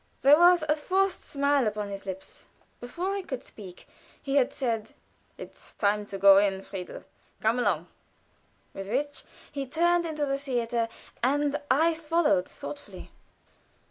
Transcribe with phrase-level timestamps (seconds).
[0.23, 2.47] There was a forced smile upon his lips.
[2.79, 3.87] Before I could speak
[4.19, 4.95] he had said:
[5.37, 7.03] "It's time to go in, Friedel;
[7.39, 7.87] come along!"
[8.73, 10.89] With which he turned into the theater,
[11.21, 13.11] and I followed thoughtfully.